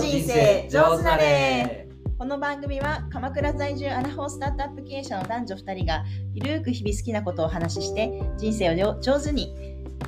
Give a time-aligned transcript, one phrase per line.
[0.00, 1.86] そ人生上手なれ
[2.16, 9.54] この番組は鎌倉在住アラフォースタートアップ経営者の男女2人がゆるーく日々好きなことをお話しして人生を上手に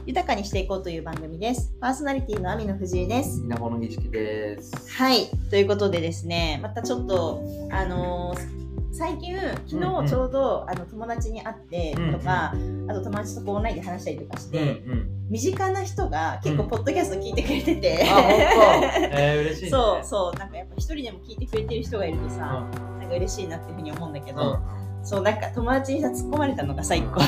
[0.06, 1.74] 豊かにしていこうという番組です。
[1.80, 3.40] パーソナリティの網野藤井です。
[3.44, 4.90] 稲穂の儀式です。
[4.90, 5.26] はい。
[5.50, 8.63] ということでですね、またちょっと、あのー
[8.96, 12.54] 最近、昨うんうん日ちょうど、あの友達に会ってとか、
[12.88, 15.10] あと友達とこうオンラインで話したりとかして、うん。
[15.28, 18.28] 身近な人が結構うんポッドキャスト聞いてくれてて、あ、本当。
[19.18, 19.70] えー、嬉しいね。
[19.70, 23.00] そうそうなんかやっぱ一人でも聞いてくれてる人がいるとさ、うん。
[23.00, 24.58] なんか嬉しいなっていうふうに思うんだけど、うん。
[25.04, 27.20] そうなんか友達にさ突っ込まれたのがさ一個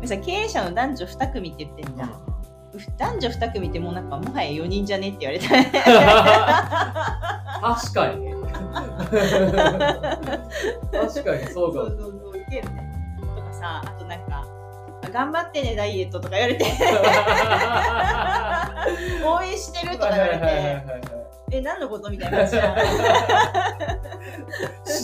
[0.00, 2.10] でさ経営者の男女2組って言ってんじゃん、
[2.98, 5.48] 男女2組ってもうなんかもはや4人じゃねって言われた
[7.74, 8.34] 確かに。
[9.10, 9.24] 確
[11.24, 11.86] かにそうかも。
[11.86, 12.92] そうそうそういけるね。
[13.36, 14.46] とかさあとなんか
[15.12, 16.64] 頑張ってねダイエットとか言われて。
[19.24, 20.84] 応援してるとか言われて。
[21.50, 22.56] え何のことみたいな知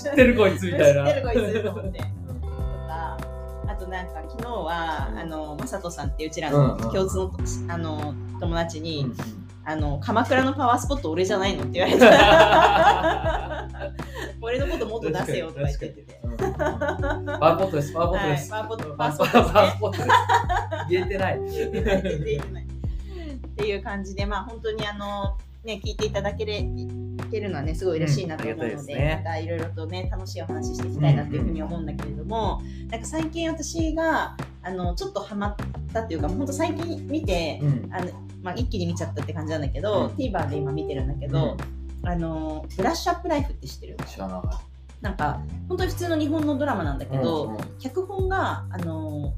[0.08, 1.06] ってるこいつみたいな。
[1.06, 1.98] 知ってるこいつと思って。
[1.98, 2.04] と
[2.88, 3.16] か
[3.68, 7.32] あとなんか昨日はあのマサトさんっていううちらのうんうん共通の,、
[7.68, 13.68] あの友達に、うんあの鎌倉のパワースポット俺じゃないのって言われた
[14.40, 18.52] 俺のこともっと出せよとか言っててうんパワーポットです、パワーポットです。
[18.52, 20.08] はいパワーポットパワーポットですねパワーポットです。
[20.88, 21.40] 言えてない。
[21.40, 26.64] 言えてないっていう感じでまあ本当にあのね聞いていただけれ
[27.30, 35.56] けるのはねすごい嬉しいなと思うので,、うんですねまたいろいろとね楽しいお話していきたいなっていうふうに思うんだけれども、なんか最近私があのちょっとハマっ
[35.92, 37.88] たっていうか本当最近見て、うん。
[37.92, 38.10] あの
[38.42, 40.14] まあ、一気に見ちゃったって感じなんだけど、うん。
[40.14, 41.56] TVer で今見てるんだけど、
[42.02, 43.96] あのブラッシュアップライフって知ってる？
[44.06, 44.40] 知らない。
[45.00, 47.60] なんか本当に普通の日本のドラマなんだけど、うんうん。
[47.78, 49.34] 脚本があの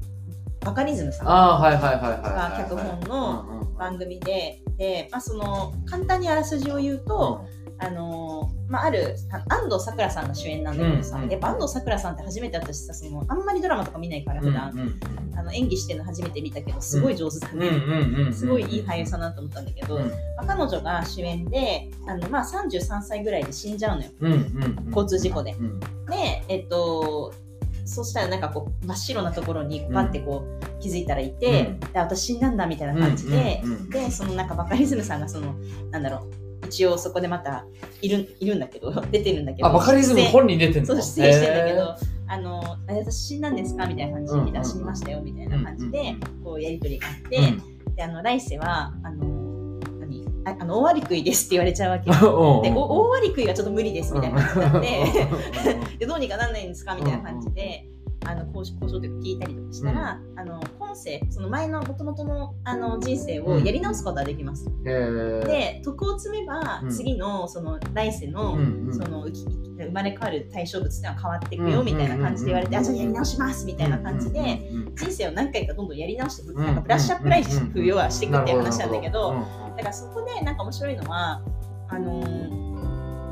[0.61, 1.29] バカリズムさん。
[1.29, 2.63] ああ、はいはいはいはいはいがはい。
[2.63, 7.45] 脚本のうんうん番組でで、まあ、その簡単にあらすじを言うと、
[7.85, 14.79] あのまあ、あるあ安藤サクラさんが主演なんだけどさ、うんうんやっぱ安藤サクラさんって初めて私さそのあんまりドラマとか見ないからうん普段、うん。
[14.79, 14.99] うん
[15.35, 20.03] あの演技してるの初めて見たけどすごい上手だね、うんうんうんうんすごいいい俳優さんだなと思ったんだけど、うん。
[20.03, 24.11] まあ、彼女が主演であの、まあ、33歳ぐらいで死んじゃうのよ。
[24.21, 25.53] うんうん交通事故で。
[25.53, 25.87] うんで
[26.47, 27.33] えっと
[27.85, 31.79] そしたらなんかこう真っ白なところにパッてこう気づいたらいて、うん。
[31.79, 33.89] で私死んだんだみたいな感じで、うんうんうん。
[33.89, 35.55] でそのなんかバカリズムさんがその
[35.91, 36.42] なんだろう
[36.73, 37.65] 一応そこでまた
[38.01, 39.67] いるいるんだけど 出てるんだけど。
[39.69, 40.87] あ、バカリズム本人出てんの？
[40.87, 41.95] そう出演してんだけへど、
[42.27, 43.85] あのあ私死んだんですか？
[43.85, 50.25] みたいな感じで、死にましたよみたいな感じで、うんうんこうやり取りがあって、ーであの来世はあの何？
[50.45, 52.09] ああの大割り食いですって言われちゃうわけ。
[52.09, 52.15] で
[52.75, 55.27] お大割り食いはちょっと無理ですみたいな感じになって。
[55.93, 57.85] うんでどうにかなんないんですかみたいな感じで、
[58.25, 64.69] あの交渉というか聞いたりとかしたら、あの今世その前のもともとのあの人生をやり直すことができます。
[64.85, 65.45] へー。
[65.45, 66.89] で徳を積めば、うん。
[66.89, 69.27] 次のその来世の,、うんうんその
[69.75, 76.65] 生まれ変わる対象物っていうのは変わっていくよ、うんみたいな感じで言われて、うんあじゃあやり直しますみたいな感じで、うんうんうん人生を何回かどんどんやり直して、うん。
[76.65, 79.33] なんかブラッシュアップライフ要はしていくっていう話なんだけど、
[79.75, 81.41] だからそこでなんか面白いのは
[81.89, 82.72] あのー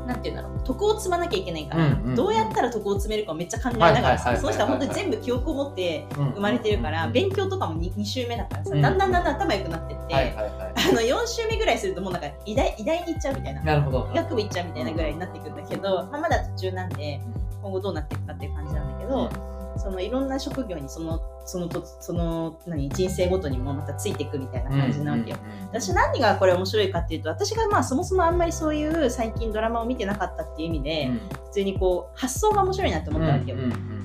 [0.06, 14.10] なんていうんだろう徳を積まなきゃいけないから、うんうんどうやったら徳を積めるかをめっちゃ考えながらさその人は本当に全部記憶を持ってうん生まれてるから、うん勉強とかも 2, 2週目だからさ、うんだんだんだんだん頭良くなってって、はいはいはあの4週目ぐらいするともうなんか医大医大に行っちゃうみたいないなるほど。
[14.12, 17.20] 医学部行っちゃうみたいなぐらいになってくるんだけど、まあ、まだ途中なんで
[17.62, 19.51] 今後どうなっていくかっていう感じなんだけど、
[19.82, 25.36] そのいろんな職業にそのそのとその何人生ごとにもまたついていくみたいな感じなわけよ。
[25.72, 31.10] 私何がこれ面白いかっていうと私がまあそもそもあんまりそういう最近ドラマを見てなかったっていう意味で、
[31.46, 33.58] 普通にこう発想が面白いなって思ったわけよ。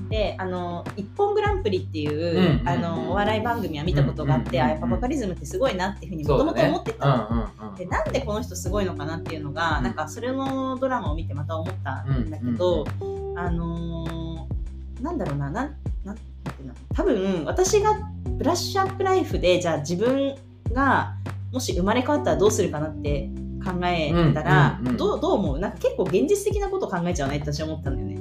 [0.09, 7.05] であの「一本グランプリ」っていう、うんうんあのお笑い番組は見たことがあって、うんあやっぱバカリズムってすごいなっていうふうにもともと思ってた
[7.59, 7.75] の。
[7.75, 9.83] でたなんでこの人すごいのかなっていうのが、うん。
[9.83, 12.85] なんかそれのドラマを見てまた思ったんだけど、
[13.35, 14.26] あのー
[15.01, 16.21] なんだろうななんなんて
[16.61, 16.73] いうの？
[16.93, 20.35] 多分私がブラッシュアップライフでじゃあ自分
[20.71, 21.15] が
[21.51, 23.29] もし生まれ変わったらどうするかなって
[23.63, 24.97] 考えたら、うんうんうん。
[24.97, 25.59] どうどう思う？
[25.59, 28.16] なんか結構現実的なことを考えちゃうねって私は思ったんだよね。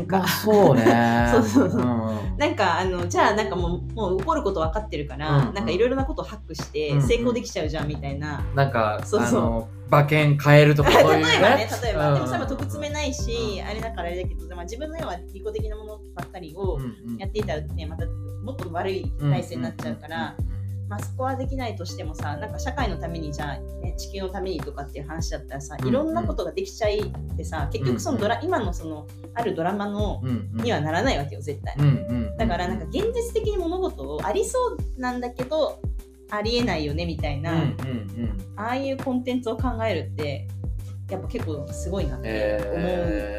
[0.00, 0.18] なんか。
[0.18, 1.28] まあそうね。
[1.32, 1.80] そうそうそう。
[1.80, 2.38] うん。
[2.38, 5.54] なんかあのじゃあなんかもうもう起こること分かってるから、うんうん。
[5.54, 7.06] なんかいろいろなことをハックしてうんうん。
[7.06, 9.40] 成功できちゃうじゃんみたいな、なんかそうそう。
[9.40, 12.14] あの馬券変えるとか 例えばね例えば、うん。
[12.14, 17.16] でもそれは得詰めないし、あれだからあれだけど、まあ、自分の要は利己的なものばっかりをうんうん。
[17.18, 18.06] やっていたらねまた
[18.42, 20.34] もっと悪い体制になっちゃうから、
[20.90, 25.88] まあ、そこはできないとしてもさなんか社会のためにじゃあ、ね、地球のためにとかっていう話だったらさうん。
[25.88, 30.64] いろんなことができちゃいってさ結局そのドラ、今のそのあるドラマのうんうん。
[30.64, 31.76] にはならないわけよ絶対。
[31.78, 31.88] うんう
[32.34, 34.58] んだからなんか現実的に物事をありそ
[34.96, 35.80] うなんだけど
[36.30, 38.38] ありえないよねみたいな、うんうんうん。
[38.56, 40.48] ああいうコンテンツを考えるって
[41.08, 42.80] やっぱ結構すごいなって思うっ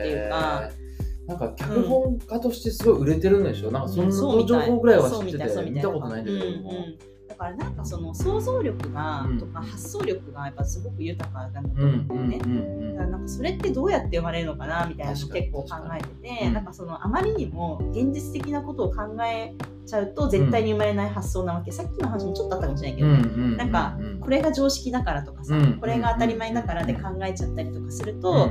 [0.03, 1.27] ていうか、えー。
[1.27, 4.59] なんか脚本家としてすごい売れてるんでしょ、なんかそうんそうみたい。
[4.59, 6.97] の情報ぐらいは知ってて見たことないんだけども、うんうん。
[6.97, 7.05] だ
[7.41, 9.39] からなんかその想像力が、うん。
[9.39, 12.45] とか発想力がやっぱすごく豊かだなとうん思うんだよね。
[12.45, 12.95] うん。
[12.95, 15.67] だからなんかそれってどうやって生まれるのかなみたいなの結構考
[15.97, 16.07] えて
[16.39, 16.53] て、うん。
[16.53, 19.53] なんかそのあまりにも現実的なことを考え
[19.85, 23.09] ちゃうと絶対に生まれない発想なわけ、さっきの話もちょっとあったかもしれないけど、
[23.57, 28.47] なんかこれが常識だからとかさ、うんこれが当たり前だからで考えちゃったりとかすると、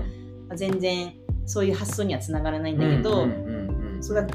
[0.49, 1.15] まあ全然
[1.47, 3.29] そういう発想にはつながらないんだけど、
[4.01, 4.29] そうだな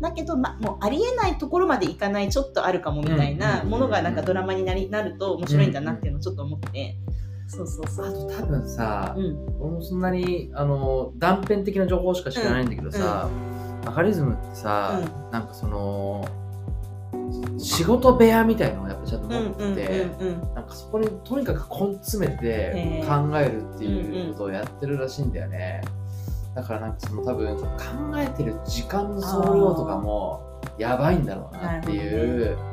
[0.00, 6.96] だけど、ま、もうありえないところまでいかないちょっとあるかもみたいなうんものがなんかドラマになりなると面白いんだなっていうのをちょっと思って、
[7.46, 8.12] そうそうそあう。
[8.12, 9.46] と多分さ、うん。
[9.60, 13.28] 俺もそんなにあの断片的な情報しか知らないんだけどさ、
[13.84, 15.00] バカリズムってさ、
[15.30, 16.26] なんかその
[17.58, 20.54] 仕事部屋みたいなのをやっぱちゃんとうんうん持ってて、うんうん。
[20.54, 25.82] なんかそこにとにかく根詰めてへ考ーえるっていうことをやってるらしいんだよね。
[26.54, 27.64] だからなんかその多分考
[28.16, 32.64] えてる時間の総量とかもやばいんだろうなっていう、うん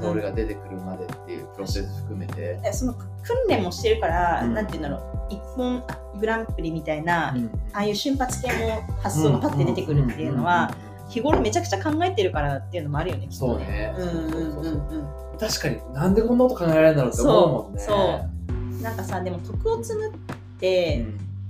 [0.00, 2.58] それが出てくるまでっていうプロセス含めて。
[2.62, 3.06] でその訓
[3.48, 4.54] 練もしてるから、うん。
[4.54, 5.34] なんて言うんだろう。
[5.34, 10.74] 一本あグランプリみたいな、うんああいう瞬発系の発想がパッて出てくるっていうのは、
[11.08, 13.94] 日頃めちゃくちゃ考えてるからっていうのもあるよねきっとそうね。
[13.96, 15.38] うんうんうんそうそううん。
[15.38, 17.80] 確かになんでこんなこと考えられるんだろうって思うもんね。
[17.80, 18.82] そう。
[18.82, 20.12] なんかさでも徳を積むっ
[20.58, 21.06] て、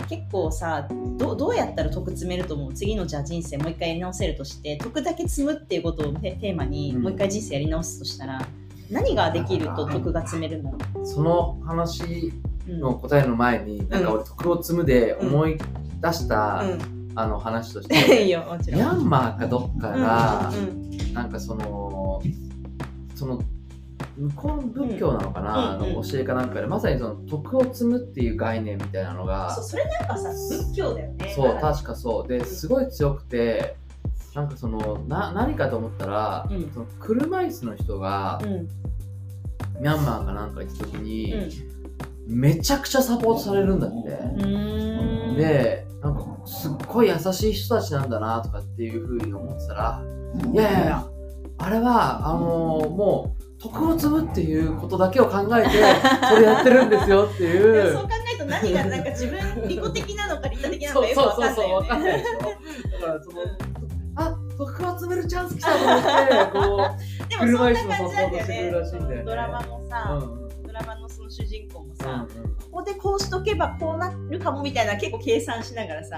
[0.09, 0.87] 結構さ
[1.17, 2.73] どどうやったら得積めると思う？
[2.73, 7.03] 次のじゃあ人生もう一回やり直せるとして得だけ積むっていうことをテテーマにうん。
[7.03, 8.41] もう一回人生やり直すとしたら、
[8.89, 12.33] 何ができると得が積めるんだろうんその話
[12.67, 12.79] う、うん。
[12.79, 15.57] の答えの前に、なんか俺徳を積むで思い
[16.01, 16.79] 出した、う
[17.15, 18.81] あの話としん、 いいて、よもちろん。
[18.81, 20.57] ミャンマーかどっかが、うん。
[21.07, 21.13] うん。
[21.13, 22.21] なんかその
[23.15, 23.41] その
[24.17, 25.85] 向こうの仏教なのかな、うん。
[25.85, 25.93] うん。
[25.95, 26.67] の教えかなんかで。
[26.67, 29.53] まさにその徳を積むっていう概念みたいなのが。
[29.55, 31.33] そうそれなんかさ仏教だよね。
[31.35, 32.27] そう確かそう。
[32.27, 33.75] ですごい強くて
[34.35, 36.71] なんかそのな何かと思ったら、うん。
[36.73, 38.67] その車椅子の人がうん。
[39.81, 41.49] ミャンマーかなんか行った時に、うん。
[42.39, 44.09] めちゃくちゃサポートされるんだって。
[45.35, 50.03] でなんかすっごい優しい人たちなんだなとかっていうふうに思ってたら
[50.51, 51.07] いやいやいや
[51.59, 55.69] あれはあのーもう徳を積むっていうことだけを考えて
[56.27, 57.93] それやってるんですよっていう。
[57.93, 61.87] そう考えると何がなんか自分利己的なのか利他的なのそうかよくわかそうそうんそうないよね。
[61.87, 62.39] 分かんないでしょ。
[63.01, 63.37] だからその
[64.15, 66.95] あ徳を積めるチャンス来たと思ってこ
[67.29, 69.23] でう車椅子のもそんな感じなんだよね。
[69.25, 70.40] ドラマもうさ、んうん
[72.01, 72.55] さ、うんうん。
[72.55, 76.17] ここでこうしとけばこうなるかもみたいな結構計算しながらさ、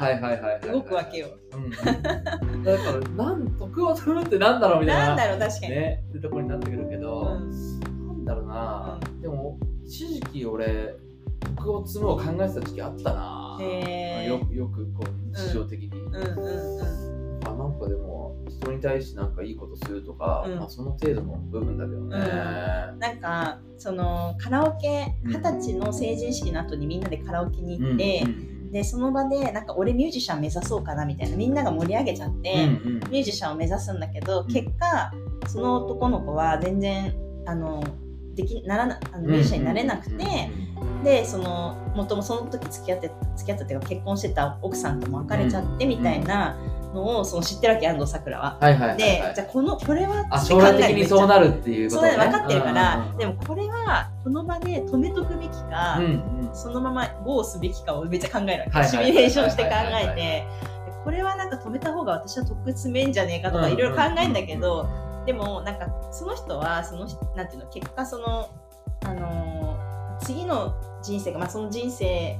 [0.72, 1.28] 動くわけよ。
[1.54, 2.64] うんうん。
[2.64, 5.08] だからなん徳を積むってなんだろうみたいな。
[5.08, 5.72] なんだろう確かに。
[5.72, 6.04] ね。
[6.10, 10.96] ってところになってくるけど、うんなんだろうな、うでも一時期俺
[11.58, 13.58] 徳を積むを考えてた時期あったな、
[14.26, 17.40] よくよくこう日常的に、うんうんうん。
[17.44, 20.60] まあ、なんかでも人に対してなんかいいことするとか、うん。
[20.60, 22.18] まあ、その程度の部分だけどね、
[23.00, 25.32] なんかそのカラオケうん。
[25.32, 34.48] 二十歳の成人式の後にみんなでカラオケにうん行って、うんでその場でなんか俺ミュージシャン目指そうかなみたいなみんなが盛り上げちゃって、うんうんミュージシャンを目指すんだけど、ん。
[34.48, 35.12] 結果
[35.48, 37.14] その男の子は全然
[37.46, 37.84] あの
[38.34, 40.26] できならなあのミュージシャンになれなくて、
[41.04, 46.58] でそのもともその時付き合って付き合ったっていうか結婚してた奥さんとも別れちゃってみたいな
[46.94, 48.58] のをその知ってるわけ安藤サクラは。
[48.62, 56.06] はいはいはい、はい、でじゃあこのこれはあ将来的にそうなるるっていうこそうとねだね分かってるから、うんでもこれはこの場で止めとくべきか、うん
[56.48, 56.56] うん。
[56.56, 60.16] そのまま GO すべきかをめっちゃ考えるわけ、はいはいシミュレーションして考えて。
[60.16, 60.48] で
[61.04, 63.74] これはなんか止めた方が私は得詰めんじゃねえかとかうん。
[63.74, 64.88] いろいろ考えるんだけど、
[65.26, 67.06] でもなんかその人はその
[67.36, 68.50] なんていうの結果その、
[69.04, 69.64] あのー
[70.24, 72.38] 次の人生が、まあ、その人生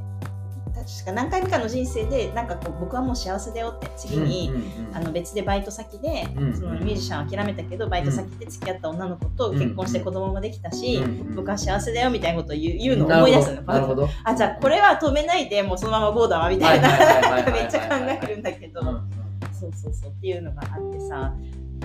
[0.74, 4.52] 確か何回目かの人生でなんかこう僕はもう幸せだよって次に、
[4.92, 14.10] あの別でバイト先で、うんそのミュージシャンを諦めたけどバイト先で付き合った女の子と結婚して子供もできたし、うん僕は幸せだよみたいなことを言う言うのを思い出すのなるほど。
[14.24, 16.90] あじゃあこれは止めないでもうそのまま GO だわみたいな
[17.52, 18.82] めっちゃ考えるんだけど。
[19.54, 20.10] そうそうそう。
[20.12, 21.34] っていうのがあってさ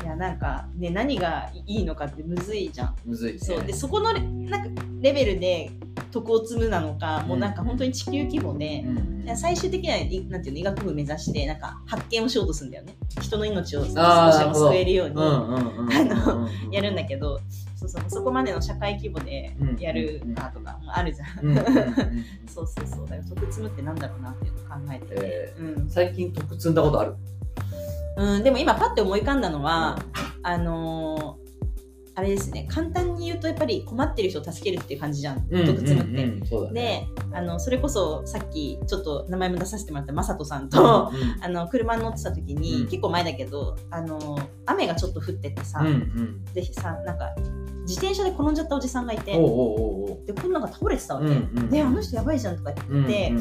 [0.02, 2.96] いやなんかね何がいいのかってむずいじゃん。
[3.04, 3.38] むずいね。
[3.38, 3.64] そう。
[3.64, 5.70] でそこのレなんかレベルで
[6.10, 9.36] 徳を積むなのか、もうなんか本当に地球規模で、うん。
[9.36, 12.94] 最終的にはいなんていうの医学部目指してなんか発見をしようとするんだよね。
[13.20, 14.00] 人の命を少しで
[14.46, 15.16] も救えるように
[16.72, 17.40] やるんだけど
[17.76, 21.94] そうそうそこまでの社会規模でやるかとかもあるじゃん、うんうんうんうん。
[22.48, 23.06] そうそうそう。
[23.06, 25.90] だから徳積むってなんだろうなっていうのを考えてて、えうん。
[25.90, 27.14] 最近徳積んだことある？
[28.18, 29.98] うん、でも今パッて思い浮かんだのは、
[30.42, 31.48] あのー
[32.18, 35.46] あれですね簡単に言うとやっぱり困ってる人を助けるっていう感じじゃん。
[35.48, 36.24] うん毒積むって。
[36.24, 37.08] うんうんそうだね。
[37.30, 42.88] であのそれこそさっきちょっと名前も出させてもらったまさとさんと、うん あの車に乗ってた時に、うん。
[42.88, 46.44] 結構前だけどあの雨がちょっと降っててさ、うんうん。
[46.46, 47.32] でさなんか
[47.88, 53.32] 自転車で転んじゃったおじさんがいてでこんなんが倒れてたわけ、うんうんであの人やばいじゃんとか言って、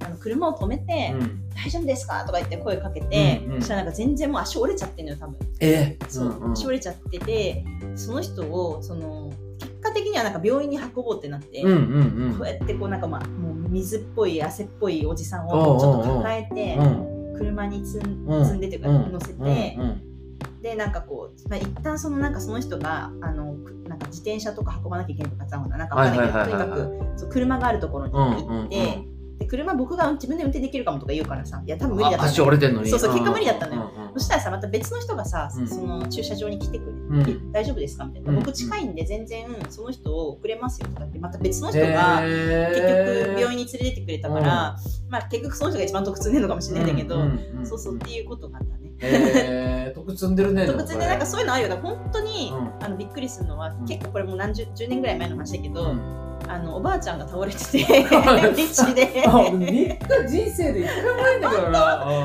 [0.00, 1.38] あの車を止めて、うん。
[1.54, 2.24] 大丈夫ですか？
[2.24, 5.36] とか言って声かけて、そしたらなんか全然もう足折れちゃってんのよ多分。
[5.60, 12.34] えそう、足折れちゃっててその人をその結果的にはなんか病院に運ぼうってなって、うんうんうん。
[12.38, 20.11] こうやってこうなんかまあもう水っぽい汗っぽいおじさんをちょっと抱えてうん車に積んでというかうん乗せて、うん
[20.62, 33.90] でなんかこう、まあ、一旦そのなんかその人があのくなんか自転車とか運ばなきゃいけないとかさなんかわかんないけど、とにかくそう車があるところに行って、うんうんうんで車僕が自分で運転できるかもとか言うからさいや多分無理だったあ足折れてんのにそうそう結果無理だったのよ。
[33.92, 34.06] うんうん。
[34.06, 35.66] うんそしたらさまた別の人がさ、うん。
[35.66, 37.48] その駐車場に来てくれて、うん。
[37.50, 44.76] え大丈夫ですかみたいな、うん僕近いんで全然その人を送れますよとかってまた別の人が結局病院に連れてってくれたから、
[45.08, 47.16] まあ結局その人が一番得積んでるのかもしれないんだけど、
[47.64, 48.91] そうそうっていうことがあったね。
[49.02, 52.84] えー、得積んでるね特別でなんかそそういうのあるよだから本当に、うん。
[52.84, 53.86] あのびっくりするのは、ん。
[53.86, 56.22] 結構これもう何十10年ぐらい前の話だけど、うん。
[56.48, 59.24] あのおばあちゃんが倒れてて 道で。
[59.26, 61.78] あ俺3日人生で一回もないんだけどな。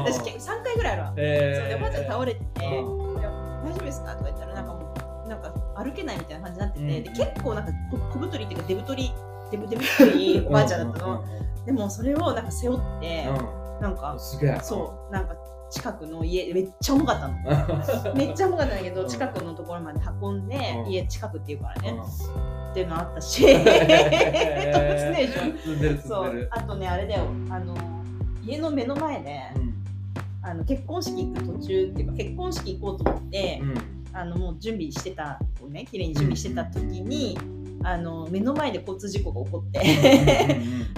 [0.05, 4.12] 私結構3回ぐらいあるわ、えそうでおばあちゃん倒れてて、大丈夫ですか？
[4.13, 4.93] とか言ったらなんかも
[5.25, 7.03] うなんか歩けないみたいな感じになってて、うん。
[7.03, 9.13] で結構なんかこ小太りっていうかデブ太り
[9.51, 11.24] デブデブ太りおばあちゃんだったの、
[11.65, 13.81] でもそれをなんか背負って、うん。
[13.81, 15.36] なんかそうなんか
[15.69, 17.36] 近くの家めっちゃ重かったの。
[18.15, 19.07] めっちゃ重かったんだけどうん。
[19.07, 20.55] 近くのところまで運んで、
[20.86, 20.91] うん。
[20.91, 22.01] 家近くっていうからね、うん。
[22.71, 23.43] っていうのあったし。
[26.07, 26.47] そう。
[26.51, 27.25] あとねあれだよ。
[27.50, 27.75] あの
[28.45, 29.74] 家の目の前で、うん。
[30.41, 33.75] あの結婚式行く途中っていうか結婚式行こうと思って、うん。
[34.13, 35.86] あのもう準備してたをね。
[35.86, 37.38] 綺麗に準備してた時に、
[37.83, 39.81] あの目の前で交通事故が起こって。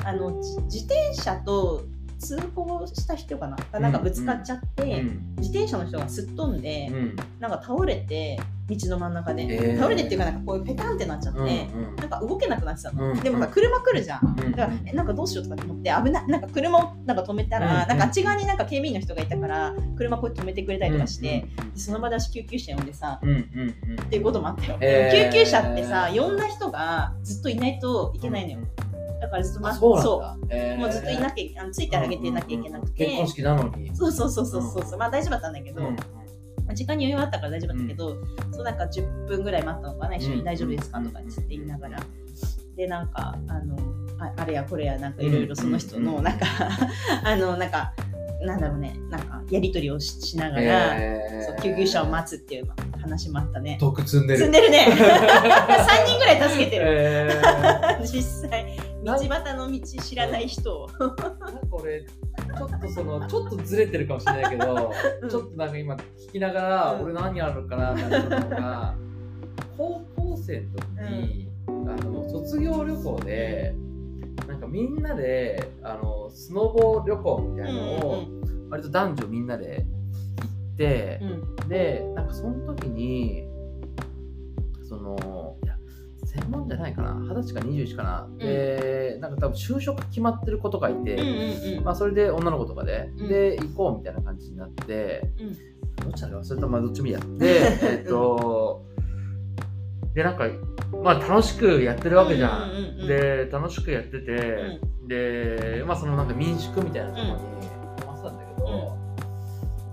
[0.06, 1.84] あのじ自転車と
[2.20, 3.58] 通報した人かな？
[3.72, 7.16] がなんかぶつかっちゃって、うん自転車の人がすっ飛んで、うん。
[7.40, 9.78] なんか倒れて道の真ん中で、えー。
[9.78, 14.36] 倒れてっていうかなんかこういうペタンってなっちゃって、うんなんか動けなくなってたの、うんでもさ車来るじゃん。
[14.38, 14.52] うん。
[14.52, 24.02] だからえなんかどうしようとかって思って危ないなんか車をなんか止めたら、うんなんかあっち側になんか警備員の人がいたから車こうやって止めてくれたりとかして、でその場で私救急車呼んでさうんうんうん。
[24.02, 25.32] っていうこともあったよ、えー。
[25.32, 28.68] 救急車ってさ呼んだ人がずっといないといけないのよ
[29.22, 30.48] だからずっとあ待そうなんだ。
[30.50, 30.80] えー。
[30.80, 33.96] もうずっといなきゃあのついてあげてなきゃいけなくて、結婚式なのに。
[33.96, 36.02] そうそうそうそうそう、まあ大丈夫だったんだけど、うんま
[36.72, 38.18] あ時間に余裕あったから大丈夫だったけど、
[38.52, 42.00] そうなんか10分ぐらい待ったのかな一緒うんに大丈夫ですかとかって言いながら、
[42.76, 43.78] でなんかあの
[44.20, 46.40] ああれやこれやなんかいろいろその人うんのなん。
[46.40, 46.46] か、
[47.24, 47.94] あのなんか
[48.46, 48.96] なんだろうね。
[49.10, 51.46] なんかやり取りをししながら、えー。
[51.46, 52.70] そう救急車を待つっていう
[53.02, 53.78] 話もあったね。
[53.82, 54.40] 得積んでる。
[54.40, 54.86] 積んでるね。
[54.88, 56.86] 3人ぐらい助けてる。
[56.88, 58.02] えー。
[58.08, 58.66] 実際
[59.04, 60.90] 道端の道知らない人を。
[61.00, 61.28] なんか
[61.72, 64.92] 俺ちょっとそのちょっとずれてるかもしれないけど、
[65.22, 65.30] うん。
[65.30, 67.04] ちょっとなんか今聞きながら、うん。
[67.04, 68.96] 俺何あるかなってなったのが
[69.78, 71.72] 高校生の時に、あ
[72.04, 73.74] の卒業旅行で
[74.48, 78.26] なんかみんなであのスノボ旅行みたいなのを、
[78.70, 79.84] 割と男女みんなで行
[80.74, 81.26] ってう、
[81.66, 81.70] ん。
[81.70, 83.46] でなんかその時に
[84.88, 85.49] その
[86.30, 87.14] 専門じゃないかな。
[87.14, 91.84] 二十歳か21かな、でなんか多分就職決まってる子とかいて、うんうんうん。
[91.84, 93.28] まあ、それで女の子とかで、うん。
[93.28, 95.70] で行こうみたいな感じになって、うん。
[96.04, 97.60] どっちだか忘れたまあどっちもやで
[98.00, 98.86] えっと
[100.14, 100.46] でなんか
[101.04, 107.68] まあ楽しくやってるわけじゃん,、うんうんうんうんで楽しくやってて、でまあそのなんか民宿みたいなところに
[107.98, 108.98] 泊まってたんだけど、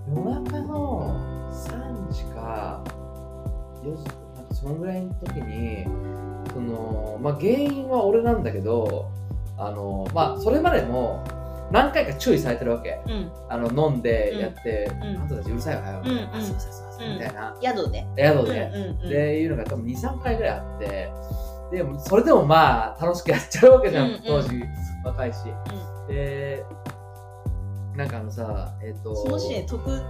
[0.09, 2.83] 夜中の3時か
[3.83, 4.03] 4時
[4.35, 5.85] なんかそのぐらいの時に
[6.57, 9.11] そのまあ原因は俺なんだけど
[9.59, 11.23] あのまあそれまでも
[11.71, 13.01] 何回か注意されてるわけ。
[13.05, 13.31] うん。
[13.49, 15.17] あの飲んでやって、ん。
[15.21, 17.57] あんたたちうるさいわよ、うんうんあすいませんすいません、みたいな。
[17.61, 18.07] 宿で。
[18.17, 19.09] 宿で、うんうんうん。
[19.09, 21.11] でいうのが多分23回ぐらいあって。
[21.71, 24.21] でもそれでもまあ楽しくやっちゃうわけじゃん、うんうん。
[24.23, 24.63] 当時
[25.03, 25.39] 若いし、
[26.07, 26.63] で
[27.97, 30.01] なんかあのさえっ、とその時点で得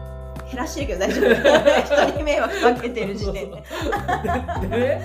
[0.46, 2.08] 減らしてるけど大丈夫。
[2.08, 3.63] 人に迷惑かけてる時点で。
[4.62, 5.01] でね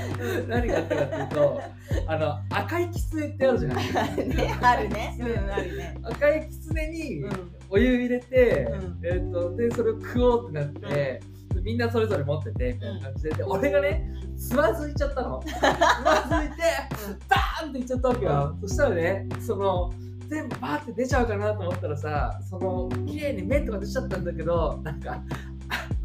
[0.48, 1.62] 何があったかっていうと
[2.06, 3.84] あの赤いキツネってあるじゃない
[4.28, 7.24] ねあるねうんあるね赤いキツネに
[7.70, 11.20] お湯入れて、うんえっとでそれを食おうってなって、
[11.62, 16.62] みんなそれぞれ持っててみたいな感じでで俺がねつまずいちゃったのつまずいて
[17.28, 19.92] バーンっていっちゃったわけよ、そしたらねその
[20.32, 25.22] 全部バーって出ちゃうかなと思ったらさその綺麗に麺とか出ちゃったんだけどなんか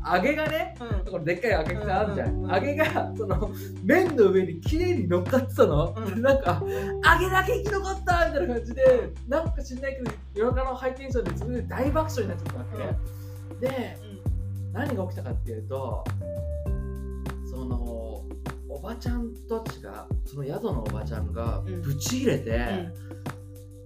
[0.03, 1.11] あ揚げがねうん。
[1.11, 2.53] これでっかい揚げがあるじゃうんうんうんん。
[2.53, 3.51] 揚げがその
[3.83, 6.21] 麺の上に綺麗に乗っかってたの、うん。
[6.21, 12.65] なんか揚げだけ生き残ったみたいな感じでなんか知んないけど夜中のハイテンションで自分で大爆笑になっちゃったわ
[13.61, 13.97] け、で
[14.73, 16.03] 何が起きたかっていうと
[17.49, 17.77] その
[18.69, 21.81] おばちゃんたちがその宿のおばちゃんがうん。
[21.81, 22.93] ぶち入れて、うん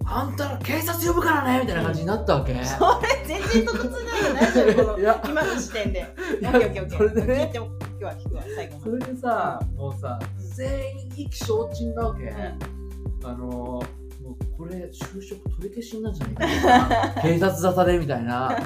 [0.04, 5.22] あんたら警察呼ぶからねみたいな感じになったわけ、それ全然突然ないよ大丈夫このいや。
[5.24, 6.00] 今の時点で。
[6.00, 6.96] いオやッケーオッケーオッケー。
[6.98, 7.44] それでね。
[7.44, 12.36] 聞いても聞くわ聞くわ最後それでさもうさうん全員意気消沈なわけ、うん。
[13.24, 17.14] あのもうこれ就職取り消しになるんじゃないかな。
[17.22, 18.56] 警察沙汰でみたいな。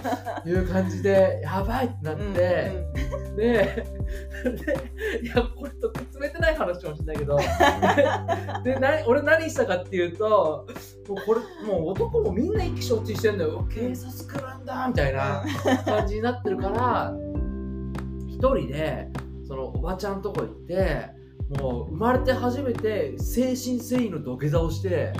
[0.45, 2.87] いう感じでやばいってなって、うんで
[3.37, 3.87] で
[5.23, 5.71] いやこれ
[6.46, 7.38] ない話かもしれないけど
[8.64, 10.66] でな俺何したかっていうと
[11.08, 15.44] もうこれもう男もみんな意気承知してんだよ警察来るんだみたいな
[15.84, 17.14] 感じになってるから
[18.28, 19.08] 一人で
[19.46, 21.10] そのおばちゃんとこ行って
[21.60, 25.12] もう生まれて初めて精神誠意の土下座をして、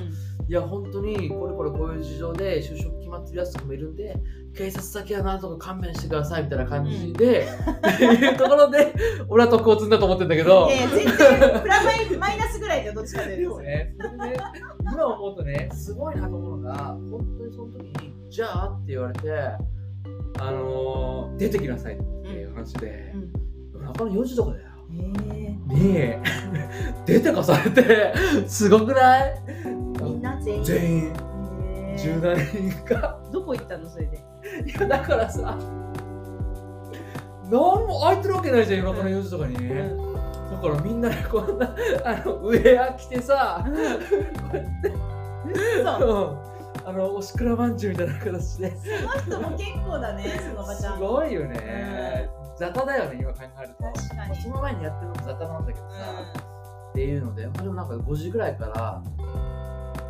[0.49, 4.15] いや本当にこれこれこういう事情で就職決まってるやつとかもいるんで
[4.57, 7.47] 警察先はなんとか勘弁してくださいみたいな感じで、
[7.95, 8.95] っていうところで
[9.29, 10.67] 俺は特を積んだと思ってんだけど。
[10.69, 14.37] いやいや全然プラマイマイナスぐらいでどっちかででもねそれでね
[14.93, 16.75] 今思うとねすごいなと思うのが
[17.11, 19.31] 本当にその時に「じゃあ?」って言われて
[20.38, 23.12] あのー出てきなさいっていう話で、
[23.75, 24.67] 夜中の4時とかだよ。
[24.88, 26.15] へに
[27.05, 28.15] 出てかされて
[28.47, 29.35] すごくない？
[30.47, 30.65] 全員。
[30.65, 31.09] 全員。
[31.09, 31.99] へー。
[31.99, 33.19] 十何人か。
[33.33, 34.23] どこ行ったのそれで？
[34.65, 35.59] いやだからさ
[37.50, 37.50] 何
[37.87, 40.15] も空いてるわけないじゃん夜中の4時とかに、うん。
[40.50, 41.75] だからみんなでこんな
[42.05, 43.76] あのウェア着てさこう
[44.57, 44.93] やって
[45.83, 46.38] そう
[46.85, 48.76] あのおしくらまんじゅうみたいな形で。
[48.76, 51.00] その人も結構だねそのおばちすゃん。
[51.00, 53.83] ごいよね、雑多だよね今考えると。
[53.83, 54.31] 確かに。
[54.31, 55.95] まあその前にやってるのも雑多なんだけどさ、
[56.91, 59.03] っていうので、まあ、でもなんか5時ぐらいから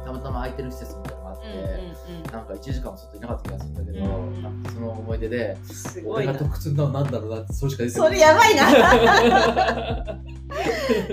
[0.06, 1.66] たまたま空いてる施設みたいなのがあって、うんうんう
[2.20, 2.22] ん。
[2.32, 4.34] なんか1時間も外いなかった気がするんだけど、うん。
[4.34, 6.32] うんなんかその思い出で、すごいな。
[6.32, 8.70] 俺が得積んだのなんだろうなって、それしか出てそれやばいな。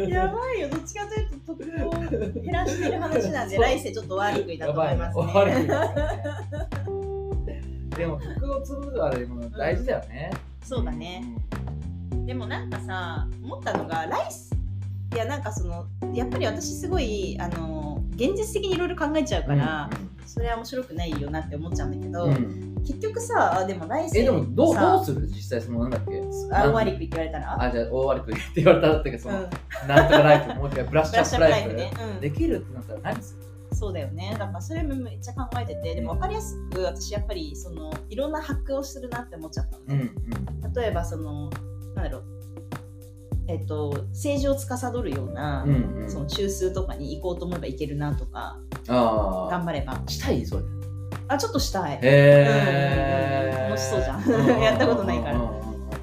[0.07, 0.69] やばいよ。
[0.69, 1.89] どっちかというと得を
[2.41, 5.67] 減らしてる話なんで来世ちょっと悪いだと思いますね。
[7.97, 10.31] でも、服を積むのはでも大事だよね。
[10.63, 11.23] そうだね。
[12.25, 14.55] でもなんかさ思ったのがライス
[15.13, 19.47] いやなんかそのやっぱり私すごいあの現実的にいろいろ考えちゃううん。
[19.47, 19.89] から、
[20.25, 22.27] それは面白くないよなって思っちゃうんだけど、
[22.85, 25.27] 結局さでも来世え、でもどうさどうする？
[25.27, 26.21] 実際そのなんだっけ？
[26.51, 27.63] あ大割り食いって言われたら？
[27.63, 29.49] あ、じゃあ大割り食いって言われたらだけど、その、うん
[29.87, 40.11] なんとかライフ、もう一回ブラッシュアップライフねうんできるってなったら何するそうだよねだからそれもめっちゃ考えててでも分かりやすく私やっぱりそのいろんなハックをするなって思っちゃったのね、
[40.63, 41.49] うん例えばその
[41.95, 42.23] なんだろう
[43.47, 45.69] えっと政治を司るような、うん。
[45.69, 46.09] うんうん。
[46.09, 50.09] その中枢とかに行こうと思えば行けるなとかあ頑張ればあ。
[50.09, 50.63] したいそれ。
[51.27, 53.67] あちょっとしたいへえ。
[53.69, 55.39] 楽しそうじゃんやったことないから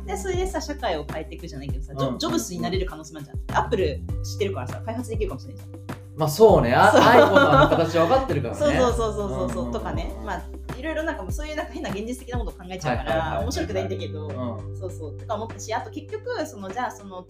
[0.07, 5.90] でそれでさ社会を変えていくじゃないけどさジョブスになれる可能性もあるじゃんアップル知ってるからさ開発できるかもしれないじゃん
[6.21, 7.01] まあそうね、あそう。
[7.01, 8.61] iPhone の形分かってるからね。
[8.61, 9.67] そうそうそうそうそうそう、うん。
[9.69, 10.13] うんとかね。
[10.23, 10.43] まあ
[10.79, 13.45] いろいろなんかそういうなんか変な現実的なことを考えちゃうからはいはいはいはい。
[13.45, 14.77] 面白くないんだけど、うん。
[14.77, 15.19] そうそう。
[15.19, 17.27] とか思ったしあと結局そのじゃあその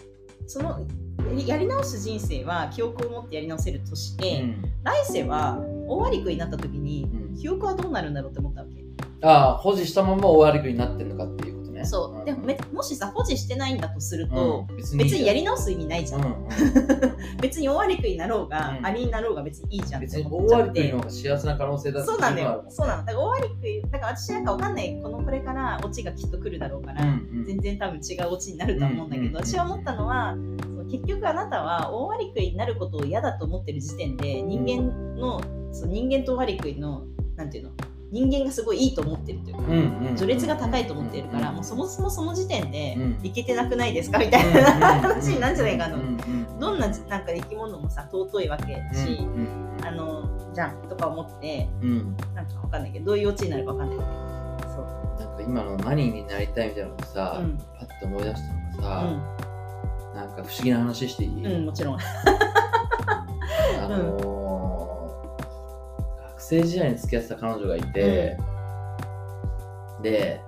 [0.49, 0.87] その
[1.47, 4.45] やり直す人生は記憶を持ってやり直せるとして、
[4.83, 7.37] 来世は大割り食いになった時にうん。
[7.37, 11.87] 記憶はどうなるんだろうって思ったわけ、ああ、保持したまま終わりくになってるのかっていうね。
[11.87, 12.25] そう。
[12.25, 14.31] でもめもしさ保持してないんだとするうん。
[14.31, 16.49] と、別別にやりり直す意味ないじゃん、うんうん
[17.41, 18.87] 別に大割り食いになろうが、うん。
[18.87, 20.73] ありになろうが別にいいじゃんっ別にて思っちゃって。
[20.73, 22.65] 終わりくいの方が幸せな可能性だそうなんだよ。
[22.69, 23.07] そうなのだ。
[23.07, 27.45] から大割り食いだから私なんかわかんないこのこれからオチがきっと来るだろうから、うんうん。
[27.45, 30.37] 全然多分違うオチになるとは思うんだけど、うんうん私は思ったのは
[30.91, 35.41] 結局あなたは大割り食いになることを嫌だと思ってる時点で人間の、
[35.73, 37.05] そう人間と大割り食いの
[37.37, 37.71] なんていうの
[38.13, 43.21] 人間がすごいいいと思ってるというか、うんうん序列が高いと思っているから、うんもうそもそもその時点でうん。
[43.23, 44.19] いけてなくないですか？
[44.19, 45.97] みたいな話になるんじゃないかな、
[46.59, 52.17] どんななんか生き物もさ尊いわけだし、うんあのじゃんとか思ってうん。
[52.35, 53.99] なんかわかんないけどどういうオチになるかわかんない。
[53.99, 54.11] けど
[54.75, 54.85] そう。
[55.21, 57.59] なんか今の何になりたいみたいなのをさ、うん。
[57.79, 60.15] パッと思い出したのがさ、うん。
[60.15, 61.99] なんか不思議な話していい、うん、もちろん。
[61.99, 64.40] あのー学
[66.51, 68.37] 生時代に付き合ってた彼女がいて、
[70.03, 70.41] で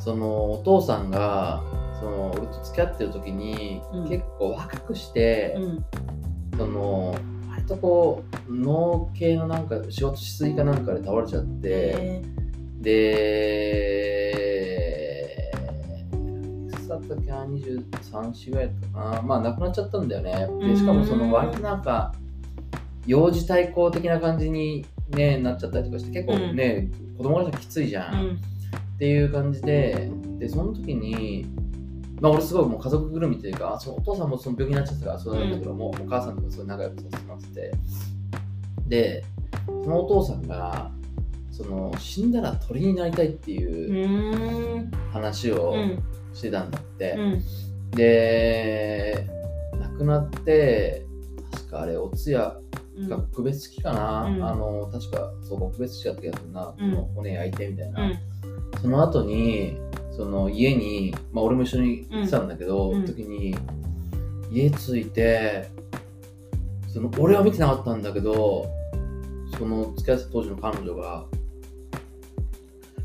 [0.00, 1.62] そのお父さんが
[2.00, 4.08] その俺と付き合ってる時に、うん。
[4.08, 5.84] 結構若くして、うん。
[6.56, 7.14] その
[7.50, 12.22] 割とこう脳系のなんか仕事しすぎかなんかで倒れちゃって、え
[12.80, 14.14] で
[16.78, 19.22] つだったっけな23歳ぐらいだったかな。
[19.22, 20.48] まあ亡くなっちゃったんだよね。
[20.66, 22.14] でしかもその割となんか
[23.06, 28.30] 幼児対抗的な感じに、ね、なっちゃったりとかして結構ね、子供がきついじゃん、うん。
[28.30, 31.46] っていう感じででその時に
[32.20, 37.46] まあ俺すごいもう家族ぐるみっていうかそのお父さんもその病気になっちゃったからそうなんだけども、お母さんとかすごい仲良くさせてもらって。
[37.54, 37.72] て
[38.88, 39.24] で
[39.66, 40.90] そのお父さんが
[41.50, 46.02] その死んだら鳥になりたいってういう話をうん。
[46.34, 47.42] してたんだって、うん。
[47.92, 49.28] で
[49.80, 51.06] 亡くなって
[51.52, 52.64] 確かあれお通夜うん
[53.08, 54.44] が告別式かな、うん。
[54.44, 56.94] あの確かそう告別式だった気がするな、うん。
[57.14, 58.18] 骨焼いてみたいな、うん。
[58.80, 59.76] その後に
[60.16, 63.04] その家に、まあ、俺も一緒に来てたんだけど、うん。
[63.06, 63.56] 時に
[64.50, 65.68] 家着いて
[66.88, 68.70] その俺は見てなかったんだけど
[69.58, 71.26] その付き合ってた当時の彼女が「は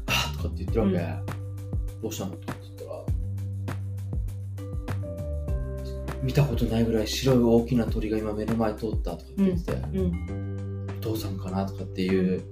[0.08, 2.32] ぁとかって言ってるわけ、うどうしたの？
[2.34, 2.54] と。
[2.54, 2.59] か
[6.22, 12.44] 見たことないぐらい白い大きな鳥が今目の前通ったとか言ってて、うんお父さんかなとかっていう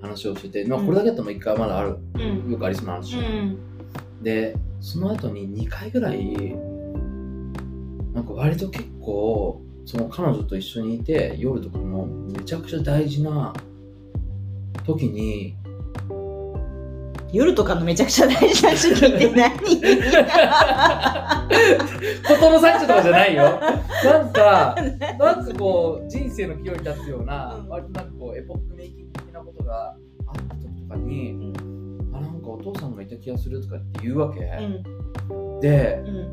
[0.00, 2.52] 話をしてて、まあこれだけだったら一回まだある、うん。
[2.52, 3.58] よくありそうな話、うん。
[4.22, 6.54] でその後に2回ぐらい
[8.14, 13.52] なんか割と結構その彼女と一緒にいて夜とかもめちゃくちゃ大事な
[14.84, 15.56] 時に
[17.32, 19.50] 夜とかのめちゃくちゃ大事な時期って何？
[22.22, 23.60] 事の最中とかじゃないよ。
[24.04, 24.76] なんか
[25.18, 27.68] なんかこう人生の岐路に立つような、うん。
[27.68, 31.52] 割となんかこうエポックメイキング的なことがあった時とかに、
[32.12, 34.40] あなんかお父さんがいた気がするとかって言うわけ、
[35.28, 35.60] うん。
[35.60, 36.32] でうん。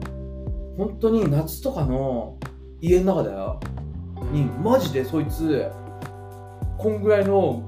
[0.77, 2.37] 本当に夏とかの
[2.81, 3.59] 家の中だよ。
[4.31, 5.69] にマジでそいつ
[6.77, 7.63] こんぐらいの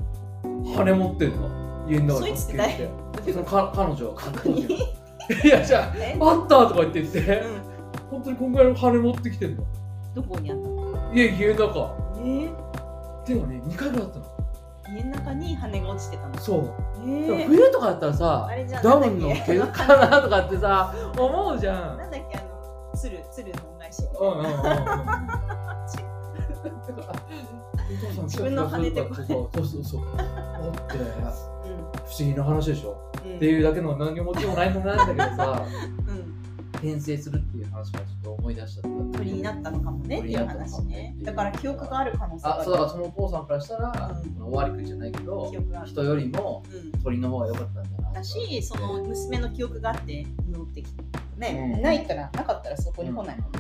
[0.75, 1.55] 羽持ってんの。
[1.87, 2.89] 家の中そにいつって
[3.25, 4.61] 誰そのか彼女ここに
[5.43, 6.17] いやじゃあえ？
[6.21, 7.01] あったとか言って。
[7.01, 7.61] 言ってうん。
[8.11, 9.63] 本当にこんぐらいの羽持ってきてんの。
[10.13, 11.11] どこにあったの？
[11.13, 11.95] 家家の中。
[12.19, 12.51] えー？
[13.23, 14.25] っていうのがね2回ぐらいあったの。
[14.95, 16.39] 家の中に羽が落ちてたの？
[16.39, 19.53] そう、えでもー冬とかだったらさあれじゃんダウンのなんだっけ？
[19.53, 21.97] 毛かなとかってさ思うじゃん。
[21.97, 22.37] なんだっけ？
[22.37, 24.55] あの鶴鶴の恩返しう んうんうんうん
[28.25, 29.83] 自分の羽でこうそうそう。
[29.83, 30.01] そう。
[30.61, 31.01] 思って、不う
[32.19, 32.97] 思議な話でしょ？
[33.25, 35.65] んうんっていうだけの何ももちろんないのなんだけどさ、
[36.07, 36.35] うん。
[36.75, 39.17] 転生するっていう話がちょっと思い出しちゃった。
[39.17, 41.15] 鳥になったのかもねっていう話ね。
[41.23, 44.43] だから記憶がある可能性があ、そうだからそのお父さんからしたら、うん。
[44.43, 45.89] 終わりくじじゃないけど記憶があ、る。
[45.89, 48.13] 人よりもうん鳥の方が良かったんだな。
[48.13, 51.03] だしその娘の記憶があって戻ってきた
[51.37, 51.81] ね、うん。
[51.81, 53.51] ないからなかったらそこに来ないもん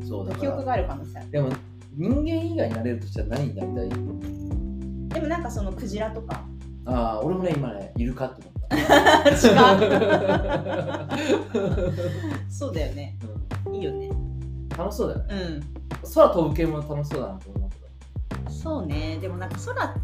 [0.00, 0.34] ね、そうだ。
[0.34, 1.30] 記憶がある可能性ある。
[1.30, 1.50] でも
[1.94, 3.88] 人間以外になれるとしたら何になりたい？
[3.88, 6.42] でもなんかそのクジラとか
[6.84, 8.76] ああ、俺もね、今ね、イルカって思った。
[9.30, 9.36] 違う。
[12.50, 13.16] そうだよね。
[13.72, 14.10] いいよね。
[14.76, 15.34] 楽しそうだよね。
[15.34, 15.62] うん。
[16.14, 17.76] 空飛ぶ系も楽しそうだなと思うけ
[18.44, 18.50] ど。
[18.50, 19.18] そうね。
[19.20, 19.94] でもなんか空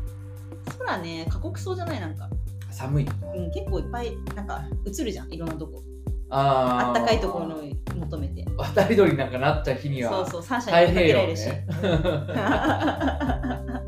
[0.78, 2.00] 空ね過酷そうじゃない？
[2.00, 2.28] なんか、
[2.70, 3.06] 寒い。
[3.34, 5.32] うん、結構いっぱいなんか映るじゃん。
[5.32, 5.82] いろんなとこ。
[6.30, 6.88] あー。
[6.88, 7.62] あったかいところを
[7.96, 8.44] 求めて。
[8.56, 10.12] 渡り鳥なんかなった日には。
[10.12, 11.48] そうそう三者に太追いかけられるし、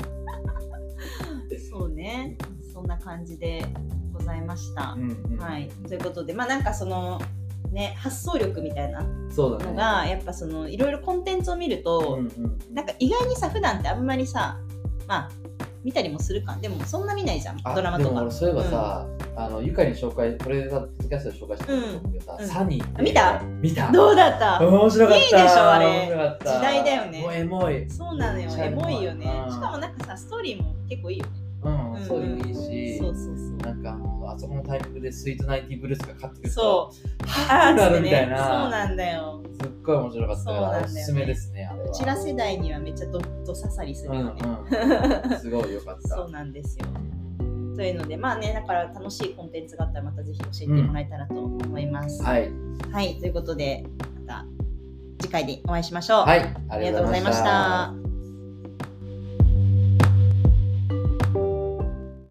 [3.11, 3.65] 感じで
[4.13, 5.37] ございました、うんうん。
[5.37, 5.69] はい。
[5.87, 7.19] ということでまあなんかその
[7.73, 9.71] ね発想力みたいなそうだね。
[9.71, 12.57] のがやっぱそのいろいろコンテンツを見ると、うんうん。
[12.73, 14.57] なんか意外にさ普段ってあんまりさ
[15.07, 15.29] まあ
[15.83, 16.55] 見たりもするか。
[16.61, 18.09] でもそんな見ないじゃんあドラマとか。
[18.11, 21.67] でも俺そういえばさ、あのゆかに紹介これがポッドキャストで紹介した。
[21.67, 22.47] と思うけどさ、うん。
[22.47, 23.41] サニーって見た？
[23.61, 23.91] 見た。
[23.91, 24.61] どうだった？
[24.61, 25.19] 面白かった。
[25.19, 25.85] いいでしょあれ。
[25.87, 26.53] 面白かった。
[26.53, 27.21] 時代だよね。
[27.21, 27.89] もうエモい。
[27.89, 28.51] そうなのよ。
[28.57, 29.43] エモいよね。
[29.47, 29.51] うん。
[29.51, 31.31] しかもなんかさストーリーも結構いいよね
[31.63, 33.57] うん、うんそういうのいいしそうそうそう。
[33.57, 36.91] なんかあのあそこのタイミングでスイートナインティーブルースが勝ってくるとそ
[37.23, 37.27] う。
[37.27, 39.43] はぁってなるみたいなそうなんだよ。
[39.61, 40.81] すっごい面白かったかそうなんだよ。
[40.81, 44.41] ねらおすすめですねあれはうちら世代にはめっちゃドッと刺さりするうんよね、
[45.31, 46.07] うんすごいよかった。
[46.15, 46.85] そうなんですよ。
[47.75, 52.51] というのでまあねだから楽しいコンテンツがあったらまたぜひ教えてもらえたらと思います、はい。
[52.91, 53.15] はい。
[53.19, 53.85] ということで
[54.25, 54.45] また
[55.19, 56.39] 次回でお会いしましょう、はい。
[56.41, 58.10] あありがとうございました